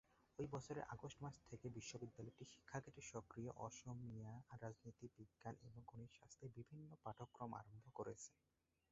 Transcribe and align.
ঐ 0.39 0.47
বছরের 0.47 0.83
আগস্ট 0.93 1.17
মাস 1.23 1.35
থেকে 1.49 1.65
বিশ্ববিদ্যালয়টি 1.69 2.43
শিক্ষাক্ষেত্রে 2.45 3.03
সক্রিয় 3.11 3.49
হয়ে 3.49 3.65
অসমীয়া, 3.67 4.31
রাজনীতি 4.61 5.05
বিজ্ঞান 5.17 5.55
এবং 5.67 5.79
গণিত 5.87 6.11
শাস্ত্রের 6.13 6.51
বিভিন্ন 6.57 6.89
পাঠক্রম 7.03 7.51
আরম্ভ 7.53 7.85
করেছে। 7.95 8.31